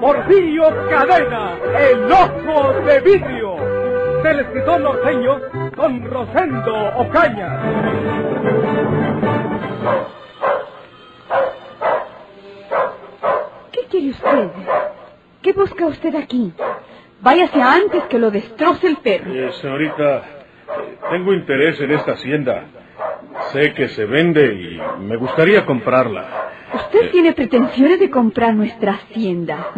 Porfirio 0.00 0.64
Cadena, 0.88 1.56
el 1.76 2.12
ojo 2.12 2.72
de 2.82 3.00
vidrio, 3.00 3.56
del 4.22 4.40
escritor 4.40 4.80
norteño 4.80 5.40
Don 5.76 6.04
Rosendo 6.04 6.74
Ocaña. 6.98 7.60
¿Qué 13.72 13.80
quiere 13.90 14.10
usted? 14.10 14.50
¿Qué 15.42 15.52
busca 15.52 15.86
usted 15.86 16.14
aquí? 16.14 16.52
Váyase 17.20 17.60
antes 17.60 18.04
que 18.04 18.18
lo 18.18 18.30
destroce 18.30 18.86
el 18.86 18.98
perro. 18.98 19.32
Eh, 19.32 19.52
señorita, 19.60 20.22
tengo 21.10 21.32
interés 21.32 21.80
en 21.80 21.90
esta 21.90 22.12
hacienda. 22.12 22.64
Sé 23.52 23.74
que 23.74 23.88
se 23.88 24.04
vende 24.04 24.46
y 24.54 24.80
me 25.00 25.16
gustaría 25.16 25.66
comprarla. 25.66 26.48
Usted 26.74 27.10
tiene 27.10 27.32
pretensiones 27.32 27.98
de 27.98 28.10
comprar 28.10 28.54
nuestra 28.54 28.92
hacienda. 28.92 29.72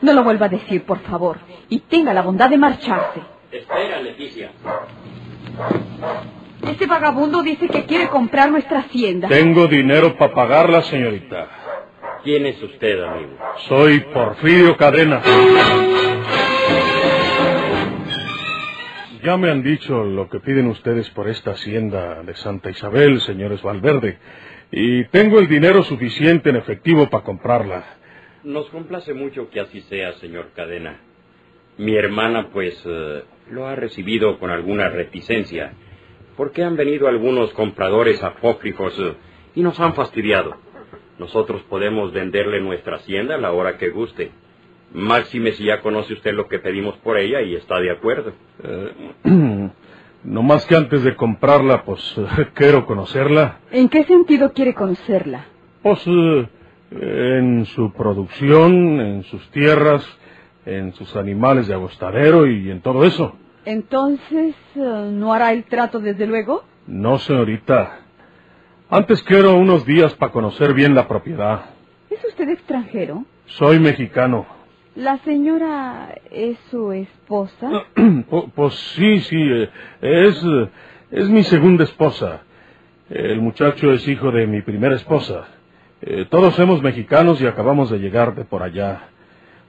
No 0.00 0.12
lo 0.12 0.24
vuelva 0.24 0.46
a 0.46 0.48
decir, 0.48 0.84
por 0.84 1.00
favor. 1.00 1.38
Y 1.68 1.80
tenga 1.80 2.14
la 2.14 2.22
bondad 2.22 2.48
de 2.48 2.58
marcharse. 2.58 3.20
Espera, 3.52 4.00
Leticia. 4.00 4.52
Ese 6.66 6.86
vagabundo 6.86 7.42
dice 7.42 7.68
que 7.68 7.84
quiere 7.84 8.08
comprar 8.08 8.50
nuestra 8.50 8.80
hacienda. 8.80 9.28
Tengo 9.28 9.66
dinero 9.66 10.16
para 10.16 10.34
pagarla, 10.34 10.82
señorita. 10.82 11.48
¿Quién 12.22 12.46
es 12.46 12.62
usted, 12.62 13.02
amigo? 13.02 13.30
Soy 13.68 14.00
Porfirio 14.00 14.76
Cadena. 14.76 15.22
Ya 19.22 19.36
me 19.36 19.50
han 19.50 19.62
dicho 19.62 20.02
lo 20.04 20.28
que 20.28 20.40
piden 20.40 20.68
ustedes 20.68 21.10
por 21.10 21.28
esta 21.28 21.52
hacienda 21.52 22.22
de 22.22 22.34
Santa 22.36 22.70
Isabel, 22.70 23.20
señores 23.20 23.60
Valverde, 23.62 24.18
y 24.72 25.04
tengo 25.06 25.38
el 25.38 25.48
dinero 25.48 25.82
suficiente 25.82 26.50
en 26.50 26.56
efectivo 26.56 27.08
para 27.08 27.24
comprarla. 27.24 27.84
Nos 28.44 28.68
complace 28.70 29.12
mucho 29.14 29.50
que 29.50 29.60
así 29.60 29.80
sea, 29.82 30.12
señor 30.14 30.50
Cadena. 30.54 31.00
Mi 31.76 31.96
hermana, 31.96 32.48
pues, 32.52 32.80
eh, 32.86 33.22
lo 33.50 33.66
ha 33.66 33.74
recibido 33.74 34.38
con 34.38 34.50
alguna 34.50 34.88
reticencia, 34.88 35.72
porque 36.36 36.62
han 36.62 36.76
venido 36.76 37.08
algunos 37.08 37.52
compradores 37.52 38.22
apócrifos 38.22 38.96
eh, 38.98 39.14
y 39.54 39.62
nos 39.62 39.78
han 39.80 39.94
fastidiado. 39.94 40.56
Nosotros 41.18 41.62
podemos 41.68 42.12
venderle 42.12 42.60
nuestra 42.60 42.96
hacienda 42.96 43.34
a 43.34 43.38
la 43.38 43.52
hora 43.52 43.76
que 43.76 43.90
guste. 43.90 44.30
Máxime 44.92 45.52
si 45.52 45.64
ya 45.64 45.80
conoce 45.80 46.14
usted 46.14 46.32
lo 46.32 46.48
que 46.48 46.58
pedimos 46.58 46.96
por 46.98 47.18
ella 47.18 47.42
y 47.42 47.54
está 47.56 47.78
de 47.80 47.90
acuerdo. 47.90 48.32
Eh, 48.62 48.92
no 50.24 50.42
más 50.42 50.66
que 50.66 50.76
antes 50.76 51.02
de 51.02 51.16
comprarla, 51.16 51.84
pues 51.84 52.14
quiero 52.54 52.86
conocerla. 52.86 53.58
¿En 53.70 53.88
qué 53.88 54.04
sentido 54.04 54.52
quiere 54.52 54.74
conocerla? 54.74 55.46
Pues 55.82 56.02
eh, 56.06 56.48
en 56.90 57.64
su 57.66 57.92
producción, 57.92 59.00
en 59.00 59.22
sus 59.24 59.50
tierras, 59.50 60.04
en 60.66 60.92
sus 60.94 61.16
animales 61.16 61.68
de 61.68 61.74
agostadero 61.74 62.46
y 62.46 62.70
en 62.70 62.80
todo 62.80 63.04
eso. 63.04 63.36
Entonces, 63.64 64.54
eh, 64.74 65.10
¿no 65.12 65.32
hará 65.32 65.52
el 65.52 65.64
trato 65.64 66.00
desde 66.00 66.26
luego? 66.26 66.64
No, 66.86 67.18
señorita. 67.18 68.00
Antes 68.88 69.22
quiero 69.22 69.54
unos 69.54 69.84
días 69.86 70.14
para 70.14 70.32
conocer 70.32 70.74
bien 70.74 70.94
la 70.94 71.06
propiedad. 71.06 71.66
¿Es 72.10 72.24
usted 72.24 72.48
extranjero? 72.48 73.24
Soy 73.46 73.78
mexicano. 73.78 74.46
¿La 74.96 75.18
señora 75.18 76.14
es 76.30 76.58
su 76.70 76.92
esposa? 76.92 77.70
Pu- 77.94 78.50
pues 78.54 78.74
sí, 78.96 79.20
sí, 79.20 79.36
eh, 79.40 79.70
es, 80.00 80.44
es 81.10 81.28
mi 81.28 81.42
segunda 81.44 81.84
esposa. 81.84 82.42
El 83.08 83.40
muchacho 83.40 83.92
es 83.92 84.06
hijo 84.08 84.30
de 84.30 84.46
mi 84.46 84.62
primera 84.62 84.94
esposa. 84.96 85.46
Eh, 86.02 86.26
todos 86.30 86.54
somos 86.54 86.82
mexicanos 86.82 87.40
y 87.40 87.46
acabamos 87.46 87.90
de 87.90 87.98
llegar 87.98 88.34
de 88.34 88.44
por 88.44 88.62
allá. 88.62 89.08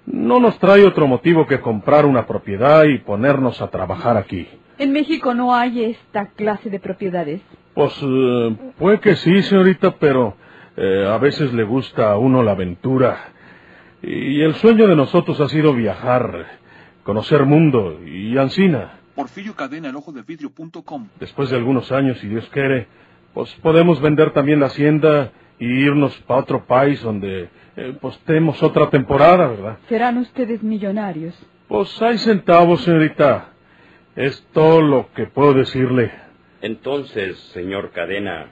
No 0.05 0.39
nos 0.39 0.57
trae 0.59 0.83
otro 0.85 1.07
motivo 1.07 1.45
que 1.45 1.59
comprar 1.59 2.05
una 2.05 2.25
propiedad 2.25 2.83
y 2.85 2.99
ponernos 2.99 3.61
a 3.61 3.69
trabajar 3.69 4.17
aquí. 4.17 4.47
En 4.79 4.91
México 4.91 5.33
no 5.35 5.53
hay 5.53 5.83
esta 5.83 6.29
clase 6.29 6.69
de 6.69 6.79
propiedades. 6.79 7.41
Pues 7.75 7.93
eh, 8.01 8.55
puede 8.79 8.99
que 8.99 9.15
sí, 9.15 9.43
señorita, 9.43 9.95
pero 9.99 10.35
eh, 10.77 11.07
a 11.07 11.17
veces 11.19 11.53
le 11.53 11.63
gusta 11.63 12.11
a 12.11 12.17
uno 12.17 12.41
la 12.41 12.51
aventura. 12.51 13.17
Y 14.03 14.41
el 14.41 14.55
sueño 14.55 14.87
de 14.87 14.95
nosotros 14.95 15.39
ha 15.39 15.47
sido 15.49 15.73
viajar, 15.73 16.59
conocer 17.03 17.45
mundo 17.45 17.99
y 18.03 18.35
ansina. 18.37 18.99
Porfirio 19.15 19.55
Cadena, 19.55 19.89
el 19.89 19.95
ojo 19.95 20.11
de 20.11 20.23
vidrio.com. 20.23 21.09
Después 21.19 21.51
de 21.51 21.57
algunos 21.57 21.91
años, 21.91 22.17
si 22.19 22.27
Dios 22.27 22.49
quiere, 22.51 22.87
pues 23.33 23.53
podemos 23.61 24.01
vender 24.01 24.33
también 24.33 24.59
la 24.59 24.67
hacienda 24.67 25.31
y 25.59 25.65
irnos 25.65 26.15
para 26.21 26.39
otro 26.39 26.65
país 26.65 27.01
donde 27.03 27.49
eh, 27.75 27.95
pues 28.01 28.17
tenemos 28.25 28.61
otra 28.63 28.89
temporada, 28.89 29.47
¿verdad? 29.47 29.77
Serán 29.87 30.17
ustedes 30.17 30.63
millonarios. 30.63 31.35
Pues 31.67 32.01
hay 32.01 32.17
centavos, 32.17 32.83
señorita. 32.83 33.49
Es 34.15 34.45
todo 34.51 34.81
lo 34.81 35.11
que 35.13 35.27
puedo 35.27 35.53
decirle. 35.53 36.11
Entonces, 36.61 37.37
señor 37.53 37.91
Cadena, 37.91 38.51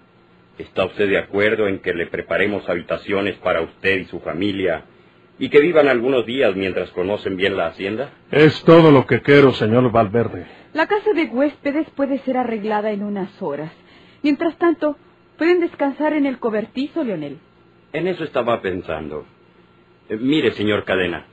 ¿está 0.60 0.86
usted 0.86 1.10
de 1.10 1.18
acuerdo 1.18 1.68
en 1.68 1.80
que 1.80 1.94
le 1.94 2.06
preparemos 2.06 2.70
habitaciones 2.70 3.36
para 3.38 3.62
usted 3.62 4.02
y 4.02 4.06
su 4.06 4.20
familia 4.20 4.84
y 5.40 5.50
que 5.50 5.62
vivan 5.62 5.88
algunos 5.88 6.26
días 6.26 6.56
mientras 6.56 6.92
conocen 6.92 7.38
bien 7.38 7.56
la 7.56 7.68
hacienda? 7.68 8.12
Es 8.30 8.62
todo 8.64 8.92
lo 8.92 9.06
que 9.06 9.22
quiero, 9.22 9.54
señor 9.54 9.90
Valverde. 9.92 10.46
La 10.74 10.86
casa 10.86 11.14
de 11.14 11.26
huéspedes 11.26 11.90
puede 11.92 12.20
ser 12.20 12.38
arreglada 12.38 12.92
en 12.92 13.04
unas 13.04 13.42
horas. 13.42 13.72
Mientras 14.22 14.58
tanto, 14.58 14.98
pueden 15.38 15.62
descansar 15.62 16.14
en 16.14 16.26
el 16.26 16.38
cobertizo, 16.38 17.04
Leonel. 17.04 17.40
En 17.94 18.08
eso 18.08 18.24
estaba 18.24 18.62
pensando. 18.62 19.26
Eh, 20.10 20.18
mire, 20.18 20.52
señor 20.52 20.84
Cadena, 20.84 21.26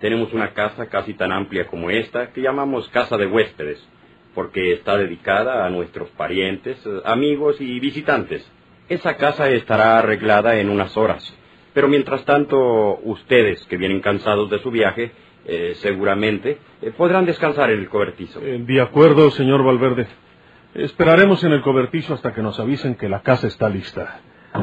tenemos 0.00 0.32
una 0.32 0.52
casa 0.54 0.86
casi 0.86 1.14
tan 1.14 1.30
amplia 1.30 1.66
como 1.66 1.90
esta 1.90 2.32
que 2.32 2.40
llamamos 2.40 2.88
casa 2.88 3.16
de 3.18 3.26
huéspedes, 3.26 3.86
porque 4.34 4.72
está 4.72 4.96
dedicada 4.96 5.64
a 5.64 5.70
nuestros 5.70 6.08
parientes, 6.10 6.84
eh, 6.86 7.02
amigos 7.04 7.60
y 7.60 7.78
visitantes. 7.78 8.50
Esa 8.88 9.16
casa 9.16 9.48
estará 9.50 9.98
arreglada 9.98 10.58
en 10.58 10.70
unas 10.70 10.96
horas. 10.96 11.36
Pero 11.74 11.88
mientras 11.88 12.24
tanto, 12.24 12.98
ustedes 13.02 13.64
que 13.66 13.76
vienen 13.76 14.00
cansados 14.00 14.50
de 14.50 14.58
su 14.58 14.70
viaje, 14.70 15.12
eh, 15.44 15.72
seguramente 15.76 16.58
eh, 16.80 16.92
podrán 16.96 17.26
descansar 17.26 17.70
en 17.70 17.80
el 17.80 17.88
cobertizo. 17.88 18.40
Eh, 18.40 18.62
De 18.64 18.80
acuerdo, 18.80 19.30
señor 19.32 19.64
Valverde. 19.64 20.06
Esperaremos 20.74 21.42
en 21.44 21.52
el 21.52 21.62
cobertizo 21.62 22.14
hasta 22.14 22.32
que 22.32 22.42
nos 22.42 22.60
avisen 22.60 22.94
que 22.94 23.08
la 23.08 23.22
casa 23.22 23.48
está 23.48 23.68
lista. 23.68 24.20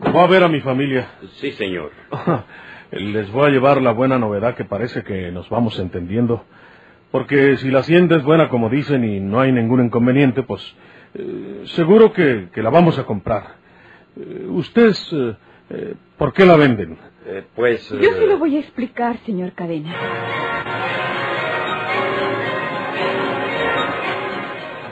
Voy 0.00 0.22
a 0.22 0.26
ver 0.26 0.42
a 0.42 0.48
mi 0.48 0.60
familia. 0.60 1.08
Sí, 1.36 1.52
señor. 1.52 1.90
Les 2.90 3.30
voy 3.30 3.46
a 3.46 3.50
llevar 3.50 3.82
la 3.82 3.92
buena 3.92 4.18
novedad 4.18 4.54
que 4.54 4.64
parece 4.64 5.02
que 5.04 5.30
nos 5.30 5.50
vamos 5.50 5.78
entendiendo. 5.78 6.44
Porque 7.10 7.58
si 7.58 7.70
la 7.70 7.80
hacienda 7.80 8.16
es 8.16 8.22
buena 8.22 8.48
como 8.48 8.70
dicen 8.70 9.04
y 9.04 9.20
no 9.20 9.40
hay 9.40 9.52
ningún 9.52 9.84
inconveniente, 9.84 10.42
pues 10.42 10.74
seguro 11.64 12.14
que, 12.14 12.48
que 12.50 12.62
la 12.62 12.70
vamos 12.70 12.98
a 12.98 13.04
comprar. 13.04 13.56
Eh, 14.18 14.46
¿Ustedes 14.48 15.12
eh, 15.12 15.36
eh, 15.70 15.94
por 16.16 16.32
qué 16.32 16.44
la 16.44 16.56
venden? 16.56 16.98
Eh, 17.24 17.44
pues... 17.54 17.88
Yo 17.90 18.12
se 18.12 18.26
lo 18.26 18.38
voy 18.38 18.56
a 18.56 18.60
explicar, 18.60 19.18
señor 19.24 19.52
Cadena. 19.52 19.94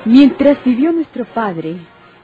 Mientras 0.05 0.63
vivió 0.63 0.93
nuestro 0.93 1.25
padre, 1.25 1.79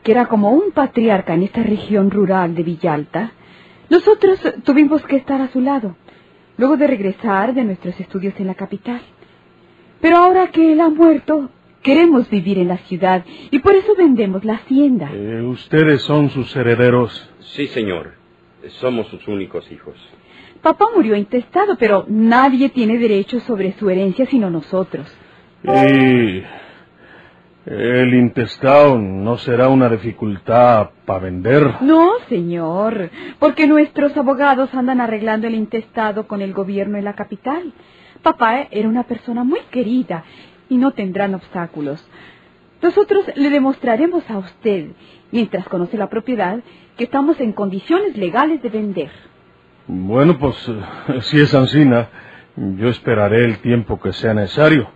que 0.05 0.13
era 0.13 0.27
como 0.27 0.51
un 0.51 0.71
patriarca 0.71 1.35
en 1.35 1.43
esta 1.43 1.63
región 1.63 2.11
rural 2.11 2.55
de 2.55 2.63
Villalta, 2.63 3.33
nosotros 3.91 4.41
tuvimos 4.65 5.03
que 5.03 5.17
estar 5.17 5.41
a 5.41 5.49
su 5.49 5.61
lado, 5.61 5.97
luego 6.57 6.77
de 6.77 6.87
regresar 6.87 7.55
de 7.55 7.65
nuestros 7.65 7.99
estudios 7.99 8.35
en 8.39 8.47
la 8.47 8.55
capital. 8.55 9.01
Pero 10.01 10.19
ahora 10.19 10.49
que 10.49 10.73
él 10.73 10.81
ha 10.81 10.89
muerto, 10.89 11.51
queremos 11.83 12.31
vivir 12.31 12.59
en 12.59 12.69
la 12.69 12.79
ciudad 12.79 13.25
y 13.51 13.59
por 13.59 13.75
eso 13.75 13.95
vendemos 13.97 14.45
la 14.45 14.55
hacienda. 14.55 15.11
Eh, 15.13 15.43
ustedes 15.43 16.03
son 16.03 16.31
sus 16.31 16.55
herederos. 16.57 17.31
Sí, 17.41 17.67
señor. 17.67 18.15
Somos 18.81 19.09
sus 19.09 19.27
únicos 19.27 19.71
hijos. 19.73 19.97
Papá 20.63 20.87
murió 20.95 21.17
intestado, 21.17 21.77
pero 21.77 22.05
nadie 22.09 22.69
tiene 22.69 22.97
derecho 22.99 23.41
sobre 23.41 23.73
su 23.73 23.91
herencia 23.91 24.27
sino 24.27 24.49
nosotros. 24.49 25.07
Y 25.65 26.43
El 27.65 28.15
intestado 28.15 28.99
no 28.99 29.39
será 29.39 29.69
una 29.69 29.89
dificultad 29.89 30.91
para 31.05 31.21
vender. 31.21 31.83
No, 31.83 32.13
señor, 32.29 33.11
porque 33.39 33.67
nuestros 33.67 34.17
abogados 34.17 34.73
andan 34.75 35.01
arreglando 35.01 35.47
el 35.47 35.55
intestado 35.55 36.27
con 36.27 36.43
el 36.43 36.53
gobierno 36.53 36.99
en 36.99 37.05
la 37.05 37.15
capital. 37.15 37.73
Papá 38.23 38.69
era 38.71 38.89
una 38.89 39.03
persona 39.05 39.43
muy 39.45 39.61
querida 39.71 40.25
y 40.73 40.79
no 40.79 40.93
tendrán 40.93 41.35
obstáculos. 41.35 42.03
Nosotros 42.81 43.27
le 43.37 43.51
demostraremos 43.51 44.29
a 44.31 44.39
usted, 44.39 44.87
mientras 45.31 45.69
conoce 45.69 45.99
la 45.99 46.09
propiedad, 46.09 46.61
que 46.97 47.05
estamos 47.05 47.39
en 47.41 47.53
condiciones 47.53 48.17
legales 48.17 48.63
de 48.63 48.71
vender. 48.71 49.11
Bueno, 49.87 50.39
pues 50.39 50.57
eh, 50.69 51.21
si 51.21 51.43
es 51.43 51.55
ansina, 51.55 52.09
yo 52.57 52.89
esperaré 52.89 53.45
el 53.45 53.59
tiempo 53.59 54.01
que 54.01 54.15
sea 54.15 54.33
necesario. 54.33 54.91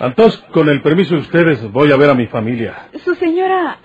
Entonces, 0.00 0.40
con 0.52 0.68
el 0.68 0.82
permiso 0.82 1.14
de 1.14 1.20
ustedes, 1.20 1.70
voy 1.70 1.92
a 1.92 1.96
ver 1.96 2.10
a 2.10 2.14
mi 2.14 2.26
familia. 2.26 2.88
Su 3.04 3.14
señora 3.14 3.78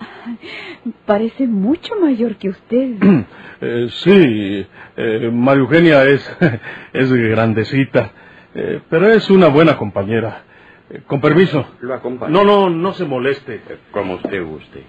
parece 1.06 1.46
mucho 1.46 1.94
mayor 2.00 2.34
que 2.36 2.48
usted. 2.48 2.96
Eh, 3.62 3.88
sí, 3.90 4.66
eh, 4.96 5.30
María 5.30 5.60
Eugenia 5.60 6.04
es, 6.04 6.26
es 6.94 7.12
grandecita, 7.12 8.10
eh, 8.54 8.80
pero 8.88 9.12
es 9.12 9.28
una 9.28 9.48
buena 9.48 9.76
compañera. 9.76 10.44
Eh, 10.90 11.02
con 11.06 11.20
permiso. 11.20 11.64
Lo 11.80 11.94
acompaño. 11.94 12.32
No, 12.32 12.44
no, 12.44 12.68
no 12.70 12.92
se 12.92 13.04
moleste. 13.04 13.56
Eh, 13.56 13.78
Como 13.92 14.14
usted 14.14 14.44
guste. 14.44 14.84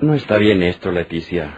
No 0.00 0.14
está 0.14 0.38
bien 0.38 0.62
esto, 0.62 0.92
Leticia. 0.92 1.54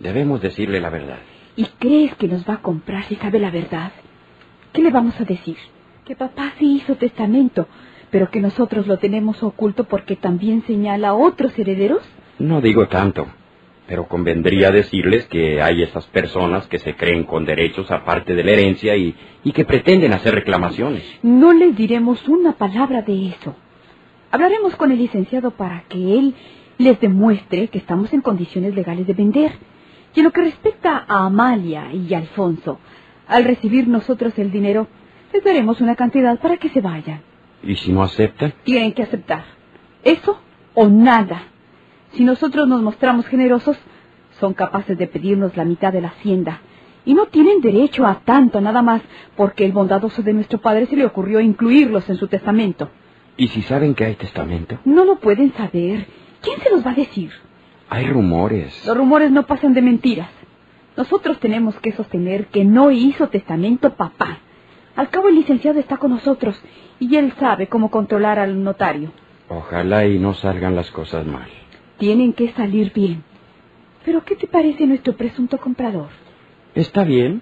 Debemos 0.00 0.40
decirle 0.40 0.80
la 0.80 0.90
verdad. 0.90 1.18
¿Y 1.56 1.64
crees 1.78 2.14
que 2.16 2.26
nos 2.28 2.48
va 2.48 2.54
a 2.54 2.62
comprar 2.62 3.04
si 3.04 3.16
sabe 3.16 3.38
la 3.38 3.50
verdad? 3.50 3.92
¿Qué 4.72 4.82
le 4.82 4.90
vamos 4.90 5.20
a 5.20 5.24
decir? 5.24 5.56
Que 6.04 6.16
papá 6.16 6.52
sí 6.58 6.76
hizo 6.76 6.96
testamento, 6.96 7.68
pero 8.10 8.30
que 8.30 8.40
nosotros 8.40 8.86
lo 8.86 8.98
tenemos 8.98 9.42
oculto 9.42 9.84
porque 9.84 10.16
también 10.16 10.62
señala 10.66 11.10
a 11.10 11.14
otros 11.14 11.58
herederos. 11.58 12.02
No 12.38 12.60
digo 12.60 12.88
tanto, 12.88 13.26
pero 13.86 14.06
convendría 14.06 14.70
decirles 14.70 15.26
que 15.26 15.62
hay 15.62 15.82
esas 15.82 16.06
personas 16.06 16.66
que 16.66 16.78
se 16.78 16.94
creen 16.96 17.24
con 17.24 17.44
derechos 17.44 17.90
aparte 17.90 18.34
de 18.34 18.44
la 18.44 18.52
herencia 18.52 18.96
y, 18.96 19.14
y 19.44 19.52
que 19.52 19.64
pretenden 19.64 20.12
hacer 20.12 20.34
reclamaciones. 20.34 21.04
No 21.22 21.52
les 21.52 21.76
diremos 21.76 22.26
una 22.28 22.52
palabra 22.52 23.02
de 23.02 23.28
eso. 23.28 23.54
Hablaremos 24.30 24.76
con 24.76 24.92
el 24.92 24.98
licenciado 24.98 25.50
para 25.50 25.84
que 25.88 26.18
él 26.18 26.34
les 26.78 27.00
demuestre 27.00 27.68
que 27.68 27.78
estamos 27.78 28.12
en 28.12 28.20
condiciones 28.20 28.74
legales 28.74 29.06
de 29.06 29.12
vender. 29.12 29.52
Y 30.14 30.20
en 30.20 30.24
lo 30.24 30.32
que 30.32 30.42
respecta 30.42 31.04
a 31.06 31.26
Amalia 31.26 31.92
y 31.92 32.12
Alfonso, 32.14 32.78
al 33.28 33.44
recibir 33.44 33.86
nosotros 33.86 34.36
el 34.38 34.50
dinero, 34.50 34.88
les 35.32 35.44
daremos 35.44 35.80
una 35.80 35.94
cantidad 35.94 36.40
para 36.40 36.56
que 36.56 36.68
se 36.70 36.80
vayan. 36.80 37.29
¿Y 37.62 37.76
si 37.76 37.92
no 37.92 38.02
aceptan? 38.02 38.54
Tienen 38.64 38.92
que 38.92 39.02
aceptar. 39.02 39.44
Eso 40.02 40.40
o 40.74 40.88
nada. 40.88 41.42
Si 42.12 42.24
nosotros 42.24 42.66
nos 42.66 42.82
mostramos 42.82 43.26
generosos, 43.26 43.76
son 44.38 44.54
capaces 44.54 44.96
de 44.96 45.06
pedirnos 45.06 45.56
la 45.56 45.64
mitad 45.64 45.92
de 45.92 46.00
la 46.00 46.08
hacienda. 46.08 46.60
Y 47.04 47.14
no 47.14 47.26
tienen 47.26 47.60
derecho 47.60 48.06
a 48.06 48.20
tanto 48.20 48.60
nada 48.60 48.82
más 48.82 49.02
porque 49.36 49.64
el 49.64 49.72
bondadoso 49.72 50.22
de 50.22 50.32
nuestro 50.32 50.58
padre 50.60 50.86
se 50.86 50.96
le 50.96 51.06
ocurrió 51.06 51.40
incluirlos 51.40 52.08
en 52.10 52.16
su 52.16 52.28
testamento. 52.28 52.90
¿Y 53.36 53.48
si 53.48 53.62
saben 53.62 53.94
que 53.94 54.04
hay 54.04 54.14
testamento? 54.16 54.78
No 54.84 55.04
lo 55.04 55.16
pueden 55.16 55.52
saber. 55.54 56.06
¿Quién 56.42 56.60
se 56.60 56.70
los 56.70 56.84
va 56.84 56.90
a 56.92 56.94
decir? 56.94 57.30
Hay 57.88 58.06
rumores. 58.06 58.86
Los 58.86 58.96
rumores 58.96 59.30
no 59.30 59.46
pasan 59.46 59.74
de 59.74 59.82
mentiras. 59.82 60.28
Nosotros 60.96 61.38
tenemos 61.40 61.74
que 61.80 61.92
sostener 61.92 62.46
que 62.48 62.64
no 62.64 62.90
hizo 62.90 63.28
testamento 63.28 63.94
papá. 63.94 64.38
Al 65.00 65.08
cabo 65.08 65.28
el 65.28 65.36
licenciado 65.36 65.80
está 65.80 65.96
con 65.96 66.10
nosotros 66.10 66.62
y 66.98 67.16
él 67.16 67.32
sabe 67.40 67.68
cómo 67.68 67.90
controlar 67.90 68.38
al 68.38 68.62
notario. 68.62 69.10
Ojalá 69.48 70.04
y 70.04 70.18
no 70.18 70.34
salgan 70.34 70.76
las 70.76 70.90
cosas 70.90 71.24
mal. 71.24 71.48
Tienen 71.96 72.34
que 72.34 72.52
salir 72.52 72.92
bien. 72.92 73.24
Pero 74.04 74.22
¿qué 74.26 74.36
te 74.36 74.46
parece 74.46 74.86
nuestro 74.86 75.14
presunto 75.14 75.56
comprador? 75.56 76.08
Está 76.74 77.02
bien. 77.02 77.40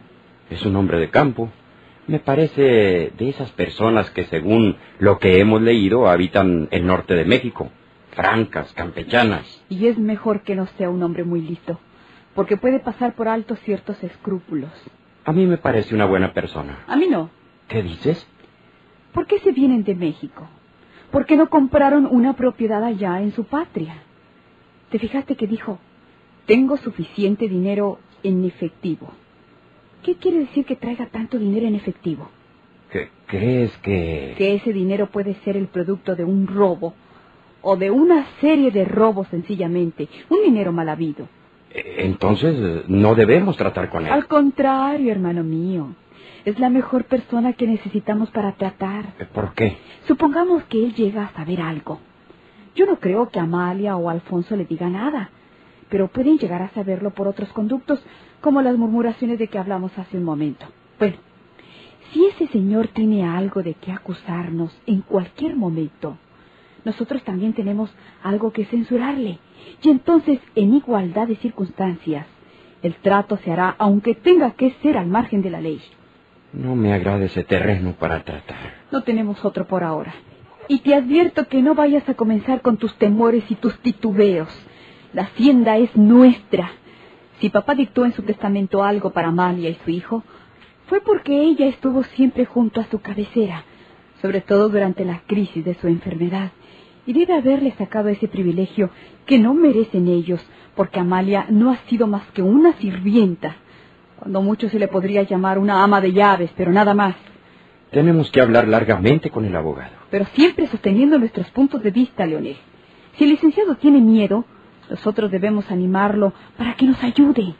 Es 0.51 0.65
un 0.65 0.77
hombre 0.77 1.01
de 1.01 1.11
campo. 1.11 1.51
Me 2.07 2.21
parece 2.21 3.11
de 3.19 3.29
esas 3.29 3.51
personas 3.51 4.09
que, 4.11 4.27
según 4.27 4.77
lo 5.01 5.19
que 5.19 5.41
hemos 5.41 5.61
leído, 5.61 6.07
habitan 6.07 6.69
el 6.71 6.87
norte 6.87 7.15
de 7.15 7.25
México. 7.25 7.71
Francas, 8.13 8.73
campechanas. 8.75 9.65
Y 9.69 9.89
es 9.89 9.99
mejor 9.99 10.43
que 10.43 10.55
no 10.55 10.69
sea 10.79 10.91
un 10.91 11.03
hombre 11.03 11.25
muy 11.25 11.41
listo, 11.41 11.81
porque 12.37 12.57
puede 12.57 12.79
pasar 12.79 13.15
por 13.15 13.27
alto 13.27 13.57
ciertos 13.57 14.01
escrúpulos. 14.05 14.71
A 15.25 15.33
mí 15.33 15.45
me 15.45 15.59
parece 15.59 15.97
una 15.97 16.07
buena 16.07 16.33
persona. 16.33 16.85
A 16.87 16.95
mí 16.95 17.09
no. 17.09 17.37
¿Qué 17.69 17.83
dices? 17.83 18.27
¿Por 19.13 19.27
qué 19.27 19.39
se 19.41 19.53
vienen 19.53 19.85
de 19.85 19.95
México? 19.95 20.49
¿Por 21.11 21.27
qué 21.27 21.37
no 21.37 21.49
compraron 21.49 22.07
una 22.07 22.35
propiedad 22.35 22.83
allá 22.85 23.21
en 23.23 23.33
su 23.33 23.45
patria? 23.45 24.03
¿Te 24.91 24.99
fijaste 24.99 25.37
que 25.37 25.47
dijo, 25.47 25.79
tengo 26.47 26.77
suficiente 26.77 27.49
dinero 27.49 27.99
en 28.23 28.45
efectivo? 28.45 29.11
¿Qué 30.03 30.17
quiere 30.17 30.41
decir 30.41 30.65
que 30.65 30.77
traiga 30.77 31.07
tanto 31.07 31.39
dinero 31.39 31.67
en 31.67 31.75
efectivo? 31.75 32.31
¿Qué, 32.91 33.11
¿Crees 33.27 33.77
que... 33.79 34.35
Que 34.39 34.55
ese 34.55 34.73
dinero 34.73 35.09
puede 35.09 35.35
ser 35.45 35.57
el 35.57 35.67
producto 35.67 36.17
de 36.17 36.25
un 36.25 36.47
robo 36.47 36.95
o 37.61 37.77
de 37.77 37.91
una 37.91 38.27
serie 38.41 38.71
de 38.71 38.85
robos 38.85 39.29
sencillamente, 39.29 40.09
un 40.31 40.43
dinero 40.43 40.73
mal 40.73 40.89
habido. 40.89 41.29
Eh, 41.71 41.97
Entonces 41.99 42.89
no 42.89 43.15
debemos 43.15 43.57
tratar 43.57 43.91
con 43.91 44.07
él. 44.07 44.13
Al 44.13 44.27
contrario, 44.27 45.11
hermano 45.13 45.43
mío, 45.43 45.95
es 46.45 46.59
la 46.59 46.71
mejor 46.71 47.05
persona 47.05 47.53
que 47.53 47.67
necesitamos 47.67 48.31
para 48.31 48.53
tratar. 48.53 49.15
¿Por 49.33 49.55
qué? 49.55 49.77
Supongamos 50.07 50.65
que 50.65 50.85
él 50.85 50.95
llega 50.95 51.25
a 51.25 51.33
saber 51.33 51.61
algo. 51.61 52.01
Yo 52.75 52.87
no 52.87 53.01
creo 53.01 53.29
que 53.29 53.41
Amalia 53.41 53.97
o 53.97 54.09
Alfonso 54.09 54.57
le 54.57 54.65
diga 54.65 54.89
nada, 54.89 55.31
pero 55.89 56.09
pueden 56.09 56.39
llegar 56.39 56.63
a 56.63 56.71
saberlo 56.71 57.11
por 57.11 57.29
otros 57.29 57.49
conductos, 57.53 58.03
como 58.41 58.63
las 58.63 58.77
murmuraciones 58.77 59.39
de 59.39 59.49
que 59.49 59.59
hablamos 59.59 59.97
hace 59.99 60.17
un 60.17 60.25
momento. 60.25 60.67
Bueno, 60.99 61.17
si 62.13 62.25
ese 62.27 62.47
señor 62.49 62.89
tiene 62.89 63.25
algo 63.25 63.63
de 63.63 63.75
qué 63.75 63.93
acusarnos 63.93 64.77
en 64.87 65.03
cualquier 65.03 65.57
momento, 65.57 66.17
nosotros 66.85 67.23
también 67.25 67.53
tenemos 67.53 67.91
algo 68.23 68.53
que 68.53 68.65
censurarle. 68.65 69.39
Y 69.83 69.91
entonces, 69.91 70.41
en 70.55 70.75
igualdad 70.75 71.27
de 71.27 71.37
circunstancias, 71.37 72.27
el 72.83 72.95
trato 72.95 73.37
se 73.39 73.53
hará 73.53 73.75
aunque 73.79 74.15
tenga 74.15 74.53
que 74.53 74.71
ser 74.83 74.97
al 74.97 75.07
margen 75.07 75.43
de 75.43 75.51
la 75.51 75.61
ley. 75.61 75.83
No 76.53 76.75
me 76.75 76.93
agrada 76.93 77.25
ese 77.25 77.45
terreno 77.45 77.93
para 77.99 78.25
tratar. 78.25 78.75
No 78.91 79.03
tenemos 79.03 79.45
otro 79.45 79.67
por 79.67 79.85
ahora. 79.85 80.15
Y 80.67 80.81
te 80.81 80.95
advierto 80.95 81.47
que 81.47 81.63
no 81.63 81.75
vayas 81.75 82.09
a 82.09 82.15
comenzar 82.15 82.63
con 82.63 82.77
tus 82.77 82.95
temores 82.97 83.45
y 83.51 83.55
tus 83.55 83.79
titubeos. 83.81 84.49
La 85.13 85.23
hacienda 85.23 85.77
es 85.77 85.95
nuestra. 85.97 86.71
Si 87.41 87.51
papá 87.51 87.75
dictó 87.75 88.05
en 88.05 88.13
su 88.13 88.23
testamento 88.23 88.83
algo 88.83 89.11
para 89.11 89.29
Amalia 89.29 89.71
y 89.71 89.79
su 89.85 89.91
hijo, 89.91 90.25
fue 90.87 91.01
porque 91.01 91.43
ella 91.43 91.67
estuvo 91.67 92.03
siempre 92.03 92.47
junto 92.47 92.81
a 92.81 92.85
su 92.85 93.01
cabecera, 93.01 93.65
sobre 94.23 94.41
todo 94.41 94.69
durante 94.69 95.05
la 95.05 95.21
crisis 95.27 95.65
de 95.65 95.75
su 95.75 95.87
enfermedad, 95.87 96.51
y 97.07 97.13
debe 97.13 97.35
haberle 97.35 97.73
sacado 97.73 98.09
ese 98.09 98.27
privilegio 98.27 98.91
que 99.27 99.39
no 99.39 99.55
merecen 99.55 100.09
ellos, 100.09 100.45
porque 100.75 101.01
Amalia 101.01 101.47
no 101.51 101.71
ha 101.71 101.77
sido 101.89 102.07
más 102.07 102.27
que 102.33 102.43
una 102.43 102.73
sirvienta, 102.75 103.57
cuando 104.19 104.43
mucho 104.43 104.69
se 104.69 104.79
le 104.79 104.89
podría 104.89 105.23
llamar 105.23 105.59
una 105.59 105.83
ama 105.83 106.01
de 106.01 106.13
llaves, 106.13 106.51
pero 106.57 106.73
nada 106.73 106.95
más. 106.95 107.15
Tenemos 107.91 108.31
que 108.31 108.41
hablar 108.41 108.69
largamente 108.69 109.31
con 109.31 109.45
el 109.45 109.55
abogado. 109.55 109.93
Pero 110.11 110.25
siempre 110.35 110.67
sosteniendo 110.67 111.19
nuestros 111.19 111.51
puntos 111.51 111.83
de 111.83 111.91
vista, 111.91 112.27
Leonel. 112.27 112.57
Si 113.17 113.25
el 113.25 113.31
licenciado 113.31 113.77
tiene 113.77 114.01
miedo, 114.01 114.45
nosotros 114.91 115.31
debemos 115.31 115.71
animarlo 115.71 116.33
para 116.57 116.75
que 116.75 116.87
nos 116.87 117.03
ayude. 117.03 117.55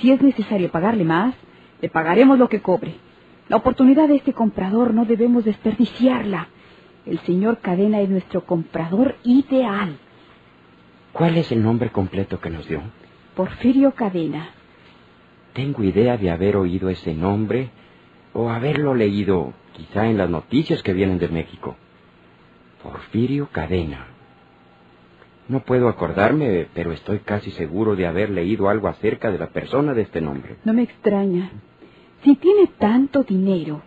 Si 0.00 0.10
es 0.10 0.20
necesario 0.20 0.70
pagarle 0.70 1.04
más, 1.04 1.34
le 1.80 1.88
pagaremos 1.88 2.38
lo 2.38 2.48
que 2.48 2.60
cobre. 2.60 2.94
La 3.48 3.56
oportunidad 3.56 4.08
de 4.08 4.16
este 4.16 4.32
comprador 4.32 4.92
no 4.92 5.04
debemos 5.04 5.44
desperdiciarla. 5.44 6.48
El 7.06 7.18
señor 7.20 7.58
Cadena 7.58 8.00
es 8.00 8.08
nuestro 8.08 8.44
comprador 8.44 9.16
ideal. 9.22 9.96
¿Cuál 11.12 11.36
es 11.38 11.50
el 11.52 11.62
nombre 11.62 11.90
completo 11.90 12.40
que 12.40 12.50
nos 12.50 12.68
dio? 12.68 12.82
Porfirio 13.34 13.92
Cadena. 13.92 14.50
Tengo 15.56 15.82
idea 15.82 16.18
de 16.18 16.30
haber 16.30 16.54
oído 16.54 16.90
ese 16.90 17.14
nombre 17.14 17.70
o 18.34 18.50
haberlo 18.50 18.94
leído 18.94 19.54
quizá 19.72 20.06
en 20.06 20.18
las 20.18 20.28
noticias 20.28 20.82
que 20.82 20.92
vienen 20.92 21.18
de 21.18 21.28
México. 21.28 21.76
Porfirio 22.82 23.48
Cadena. 23.50 24.06
No 25.48 25.60
puedo 25.60 25.88
acordarme, 25.88 26.66
pero 26.74 26.92
estoy 26.92 27.20
casi 27.20 27.52
seguro 27.52 27.96
de 27.96 28.06
haber 28.06 28.28
leído 28.28 28.68
algo 28.68 28.88
acerca 28.88 29.30
de 29.30 29.38
la 29.38 29.46
persona 29.46 29.94
de 29.94 30.02
este 30.02 30.20
nombre. 30.20 30.56
No 30.62 30.74
me 30.74 30.82
extraña. 30.82 31.50
Si 32.22 32.36
tiene 32.36 32.66
tanto 32.78 33.22
dinero, 33.22 33.80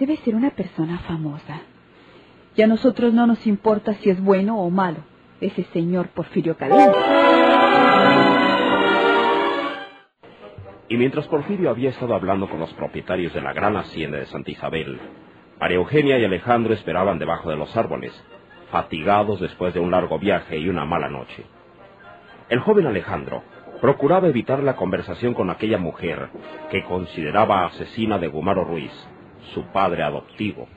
debe 0.00 0.16
ser 0.16 0.34
una 0.34 0.50
persona 0.50 0.98
famosa. 0.98 1.60
Y 2.56 2.62
a 2.62 2.66
nosotros 2.66 3.14
no 3.14 3.28
nos 3.28 3.46
importa 3.46 3.94
si 3.94 4.10
es 4.10 4.20
bueno 4.20 4.58
o 4.58 4.70
malo 4.70 5.04
ese 5.40 5.62
señor 5.72 6.08
Porfirio 6.08 6.56
Cadena. 6.56 7.25
Y 10.88 10.96
mientras 10.96 11.26
Porfirio 11.26 11.70
había 11.70 11.90
estado 11.90 12.14
hablando 12.14 12.48
con 12.48 12.60
los 12.60 12.72
propietarios 12.74 13.34
de 13.34 13.40
la 13.40 13.52
gran 13.52 13.76
hacienda 13.76 14.18
de 14.18 14.26
Santa 14.26 14.52
Isabel, 14.52 15.00
María 15.60 15.78
Eugenia 15.78 16.18
y 16.18 16.24
Alejandro 16.24 16.74
esperaban 16.74 17.18
debajo 17.18 17.50
de 17.50 17.56
los 17.56 17.76
árboles, 17.76 18.12
fatigados 18.70 19.40
después 19.40 19.74
de 19.74 19.80
un 19.80 19.90
largo 19.90 20.18
viaje 20.18 20.58
y 20.58 20.68
una 20.68 20.84
mala 20.84 21.08
noche. 21.08 21.44
El 22.48 22.60
joven 22.60 22.86
Alejandro 22.86 23.42
procuraba 23.80 24.28
evitar 24.28 24.62
la 24.62 24.76
conversación 24.76 25.34
con 25.34 25.50
aquella 25.50 25.78
mujer 25.78 26.28
que 26.70 26.84
consideraba 26.84 27.66
asesina 27.66 28.18
de 28.18 28.28
Gumaro 28.28 28.64
Ruiz, 28.64 28.92
su 29.54 29.64
padre 29.72 30.04
adoptivo. 30.04 30.68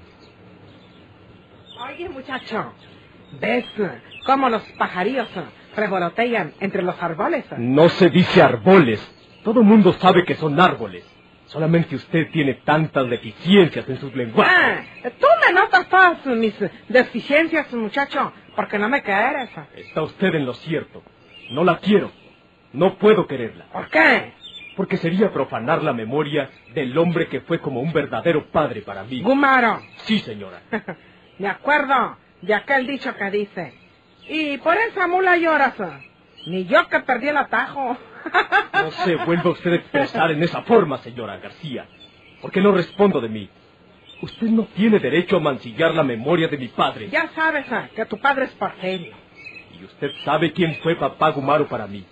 Oye, 1.87 2.09
muchacho, 2.09 2.73
¿ves 3.39 3.65
cómo 4.25 4.49
los 4.49 4.63
pajarillos 4.73 5.29
revolotean 5.75 6.53
entre 6.59 6.81
los 6.81 7.01
árboles? 7.01 7.45
No 7.57 7.89
se 7.89 8.09
dice 8.09 8.41
árboles. 8.41 9.15
Todo 9.43 9.63
mundo 9.63 9.93
sabe 9.93 10.25
que 10.25 10.35
son 10.35 10.59
árboles. 10.59 11.05
Solamente 11.45 11.95
usted 11.95 12.29
tiene 12.31 12.55
tantas 12.55 13.09
deficiencias 13.09 13.87
en 13.89 13.99
sus 13.99 14.13
lenguajes. 14.15 14.53
Ah, 14.55 15.09
tú 15.19 15.27
me 15.47 15.53
notas 15.53 15.89
todas 15.89 16.25
mis 16.27 16.53
deficiencias, 16.87 17.73
muchacho, 17.73 18.31
porque 18.55 18.77
no 18.77 18.87
me 18.87 19.01
quieres. 19.01 19.49
Está 19.75 20.03
usted 20.03 20.35
en 20.35 20.45
lo 20.45 20.53
cierto. 20.53 21.01
No 21.51 21.63
la 21.63 21.79
quiero. 21.79 22.11
No 22.73 22.99
puedo 22.99 23.25
quererla. 23.25 23.65
¿Por 23.73 23.89
qué? 23.89 24.33
Porque 24.75 24.97
sería 24.97 25.31
profanar 25.31 25.83
la 25.83 25.91
memoria 25.91 26.51
del 26.75 26.95
hombre 26.97 27.27
que 27.27 27.41
fue 27.41 27.59
como 27.59 27.81
un 27.81 27.91
verdadero 27.91 28.51
padre 28.51 28.81
para 28.81 29.03
mí. 29.03 29.21
Gumaro. 29.21 29.81
Sí, 30.03 30.19
señora. 30.19 30.61
Me 31.39 31.47
acuerdo 31.47 32.17
de 32.41 32.53
aquel 32.53 32.85
dicho 32.85 33.15
que 33.15 33.31
dice. 33.31 33.73
Y 34.27 34.59
por 34.59 34.77
esa 34.77 35.07
mula 35.07 35.35
lloras. 35.37 35.73
Ni 36.45 36.65
yo 36.65 36.87
que 36.89 36.99
perdí 36.99 37.29
el 37.29 37.37
atajo. 37.37 37.97
No 38.73 38.91
se 38.91 39.15
vuelva 39.15 39.51
usted 39.51 39.71
a 39.71 39.75
expresar 39.75 40.31
en 40.31 40.43
esa 40.43 40.61
forma, 40.63 40.97
señora 40.99 41.37
García. 41.37 41.87
Porque 42.41 42.61
no 42.61 42.71
respondo 42.71 43.19
de 43.19 43.29
mí. 43.29 43.49
Usted 44.21 44.47
no 44.47 44.63
tiene 44.75 44.99
derecho 44.99 45.37
a 45.37 45.39
mancillar 45.39 45.93
la 45.93 46.03
memoria 46.03 46.47
de 46.47 46.57
mi 46.57 46.67
padre. 46.67 47.09
Ya 47.09 47.29
sabes 47.29 47.65
que 47.95 48.05
tu 48.05 48.19
padre 48.19 48.45
es 48.45 48.51
Porfirio. 48.51 49.13
Y 49.79 49.83
usted 49.83 50.11
sabe 50.25 50.51
quién 50.51 50.75
fue 50.81 50.95
papá 50.95 51.29
Gumaro 51.31 51.67
para 51.67 51.87
mí. 51.87 52.05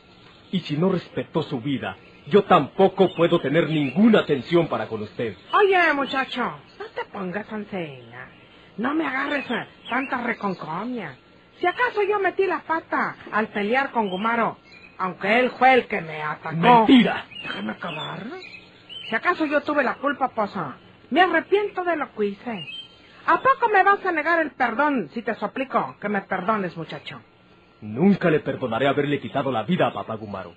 Y 0.51 0.61
si 0.61 0.77
no 0.77 0.89
respetó 0.89 1.43
su 1.43 1.59
vida, 1.59 1.97
yo 2.27 2.43
tampoco 2.43 3.13
puedo 3.13 3.39
tener 3.39 3.69
ninguna 3.69 4.19
atención 4.19 4.67
para 4.67 4.87
con 4.87 5.01
usted. 5.01 5.35
Oye, 5.53 5.93
muchacho, 5.93 6.43
no 6.79 6.85
te 6.95 7.05
pongas 7.11 7.51
enseña. 7.51 8.29
No 8.77 8.93
me 8.93 9.05
agarres 9.05 9.45
tanta 9.89 10.21
reconcomia. 10.21 11.15
Si 11.59 11.65
acaso 11.65 12.03
yo 12.03 12.19
metí 12.19 12.45
la 12.45 12.59
pata 12.59 13.15
al 13.31 13.47
pelear 13.47 13.91
con 13.91 14.09
Gumaro, 14.09 14.57
aunque 14.97 15.39
él 15.39 15.51
fue 15.51 15.73
el 15.73 15.87
que 15.87 16.01
me 16.01 16.21
atacó. 16.21 16.55
¡Mentira! 16.55 17.25
Déjame 17.43 17.71
acabar. 17.71 18.23
Si 19.09 19.15
acaso 19.15 19.45
yo 19.45 19.61
tuve 19.61 19.83
la 19.83 19.95
culpa, 19.95 20.29
posa, 20.29 20.77
me 21.09 21.21
arrepiento 21.21 21.83
de 21.83 21.95
lo 21.95 22.13
que 22.13 22.25
hice. 22.25 22.67
¿A 23.25 23.41
poco 23.41 23.69
me 23.71 23.83
vas 23.83 24.05
a 24.05 24.11
negar 24.11 24.39
el 24.39 24.51
perdón 24.51 25.09
si 25.13 25.21
te 25.21 25.35
suplico 25.35 25.97
que 25.99 26.09
me 26.09 26.21
perdones, 26.21 26.75
muchacho? 26.77 27.21
Nunca 27.81 28.29
le 28.29 28.39
perdonaré 28.39 28.87
haberle 28.87 29.19
quitado 29.19 29.51
la 29.51 29.63
vida 29.63 29.87
a 29.87 29.93
papá 29.93 30.15
Gumaro. 30.15 30.53